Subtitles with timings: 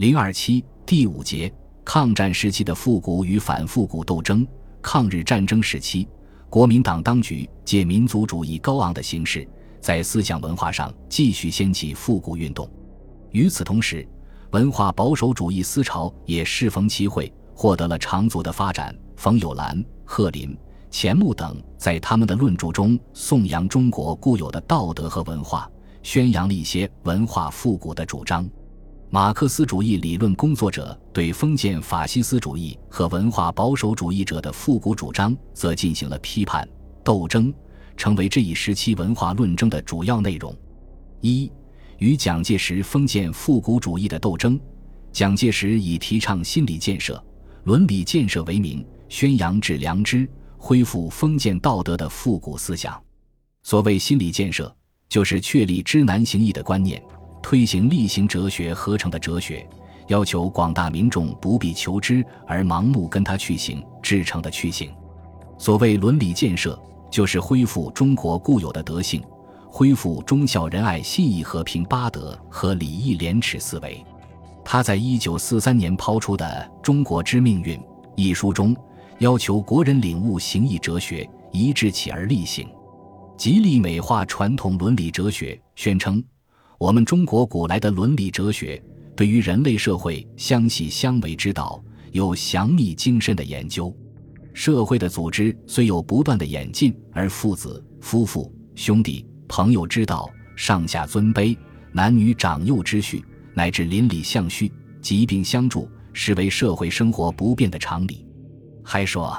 [0.00, 1.52] 零二七第五节，
[1.84, 4.46] 抗战时期的复古与反复古斗争。
[4.80, 6.08] 抗日战争时期，
[6.48, 9.46] 国民党当局借民族主义高昂的形势，
[9.78, 12.66] 在思想文化上继续掀起复古运动。
[13.32, 14.08] 与此同时，
[14.52, 18.98] 文化保守主义思潮也适逢其会，获得了长足的发展。
[19.16, 20.56] 冯友兰、贺林、
[20.90, 25.70] 钱穆等在他们的论著中颂扬中国固有的道德和文化，
[26.02, 28.48] 宣扬了一些文化复古的主张。
[29.12, 36.66] 马克思主义理论工作者对封建法西斯主义和文化保守主义者的复古主张，则进行了批判
[37.02, 37.52] 斗争，
[37.96, 40.56] 成为这一时期文化论争的主要内容。
[41.20, 41.50] 一
[41.98, 44.58] 与蒋介石封建复古主义的斗争，
[45.10, 47.20] 蒋介石以提倡心理建设、
[47.64, 53.02] 伦理建设为名，宣扬致良知、恢复封建道德的复古思想。
[53.64, 54.72] 所谓心理建设，
[55.08, 57.02] 就是确立知难行易的观念。
[57.42, 59.66] 推行力行哲学合成的哲学，
[60.08, 64.90] 要求广大民众不必求知而盲目跟他去行，制成的去行。
[65.58, 69.22] 所谓伦理建设，就是恢复中国固有的德性，
[69.68, 74.04] 恢复忠孝仁爱信义和平八德和礼义廉耻思维。
[74.64, 76.46] 他在一九四三年抛出的
[76.80, 77.78] 《中国之命运》
[78.14, 78.76] 一书中，
[79.18, 82.68] 要求国人领悟行义哲学，一致起而立行，
[83.36, 86.22] 极力美化传统伦理哲学，宣称。
[86.80, 88.82] 我们中国古来的伦理哲学，
[89.14, 91.78] 对于人类社会相系相为之道
[92.12, 93.94] 有详密精深的研究。
[94.54, 101.54] 社会的组织虽有不断的演进，而父子、夫妇、兄弟、朋友之道、上下尊卑、
[101.92, 103.22] 男女长幼之序，
[103.52, 104.72] 乃至邻里相续、
[105.02, 108.26] 疾病相助，实为社会生活不变的常理。
[108.82, 109.38] 还说，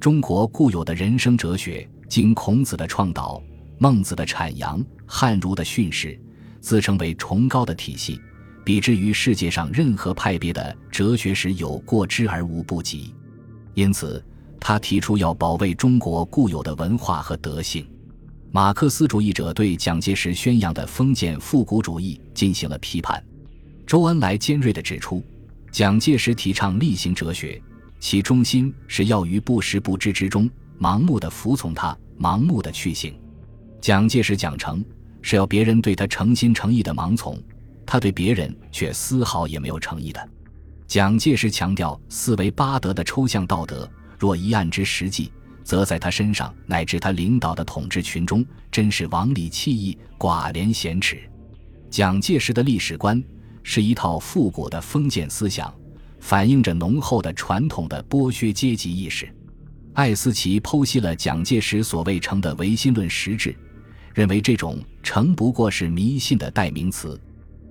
[0.00, 3.40] 中国固有的人生哲学，经孔子的创导、
[3.78, 6.20] 孟子的阐扬、汉儒的训示。
[6.64, 8.18] 自称为崇高的体系，
[8.64, 13.12] 比之于世界上任何派别的哲学史有过之而无不及。
[13.74, 14.24] 因此，
[14.58, 17.86] 他提出要保卫中国固有的文化和德性。
[18.50, 23.22] 马克思主义者对蒋介石宣扬的封建复古主义进行了批判。
[23.86, 25.22] 周恩来尖锐地指出，
[25.70, 27.60] 蒋介石提倡例行哲学，
[28.00, 30.48] 其中心是要于不识不知之中
[30.80, 33.14] 盲目的服从他，盲目的去行。
[33.82, 34.82] 蒋介石讲成。
[35.26, 37.42] 是要别人对他诚心诚意的盲从，
[37.86, 40.28] 他对别人却丝毫也没有诚意的。
[40.86, 45.32] 蒋介石强调四维八德的抽象道德，若一案之实际，
[45.64, 51.18] 则在他身上乃至他领导的统治群中，真是王里弃义，寡廉鲜耻。
[51.88, 53.24] 蒋介石的历史观
[53.62, 55.72] 是一套复古的封建思想，
[56.20, 59.26] 反映着浓厚的传统的剥削阶级意识。
[59.94, 63.56] 艾思奇剖析了蒋介石所谓成的唯心论实质。
[64.14, 67.20] 认为这种诚不过是迷信的代名词。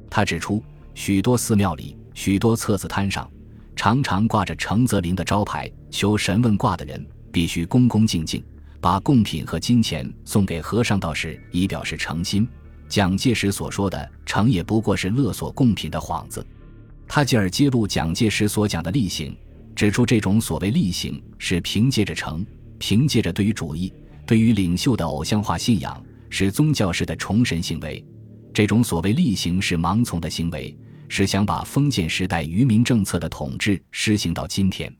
[0.10, 0.62] 他指出，
[0.94, 3.28] 许多寺庙里、许多册子摊上，
[3.76, 5.72] 常常挂着程泽林的招牌。
[5.90, 8.44] 求神问卦的人必须恭恭敬敬，
[8.82, 12.48] 把贡品和金钱送给和尚道士，以表示诚心。
[12.90, 16.46] 蒋介石所说的诚，也不过是勒索贡品的幌子。
[17.08, 19.36] 他继而揭露蒋介石所讲的例行，
[19.76, 22.46] 指出这种所谓例行是凭借着诚，
[22.78, 23.94] 凭借着对于主义、
[24.26, 26.04] 对于领袖的偶像化信仰。
[26.36, 28.04] 是宗教式的崇神行为，
[28.52, 30.76] 这种所谓例行是盲从的行为，
[31.08, 34.92] 是想把封建时代愚民政策的统治施行到今天。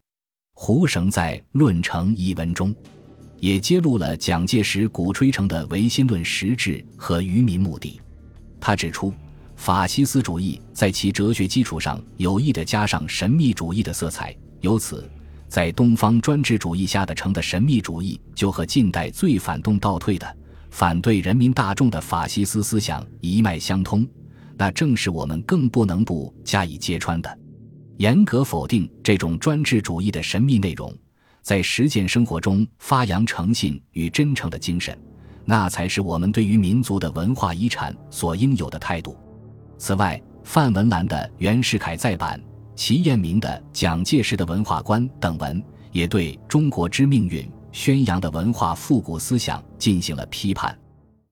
[0.54, 2.72] 胡绳在《论成》一文中，
[3.40, 8.00] 也揭露了蒋介石鼓吹成的唯心论实质和愚民目的。
[8.62, 9.12] 他指出，
[9.56, 15.10] 法西斯主义在其哲学基础上有意地加上神秘主义的色彩，由此，
[15.48, 20.38] 在东方专制主义下的成的神秘主义，就和近代最反动倒退的。
[20.74, 24.08] 反对人民大众的法西斯思想一脉相通，
[24.58, 27.40] 那正是我们更不能不加以揭穿的。
[27.98, 30.92] 严格否定这种专制主义的神秘内容，
[31.44, 34.98] 在实践生活中发扬诚信与真诚的精神，
[35.46, 39.16] 那才是我们对于民族的文化遗产所应有的态度。
[39.78, 42.42] 此外，范文澜的袁世凯再版、
[42.76, 47.48] 齐彦明的《蒋介石的文化观》等文，也对中国之命运。
[47.74, 50.83] 宣扬的文化复古思想进行了批判。